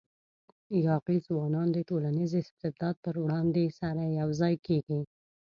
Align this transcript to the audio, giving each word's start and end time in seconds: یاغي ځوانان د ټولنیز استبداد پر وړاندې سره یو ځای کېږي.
یاغي 0.85 1.17
ځوانان 1.27 1.67
د 1.73 1.77
ټولنیز 1.89 2.31
استبداد 2.41 2.95
پر 3.05 3.15
وړاندې 3.23 3.65
سره 3.79 4.03
یو 4.19 4.29
ځای 4.39 4.55
کېږي. 4.67 4.99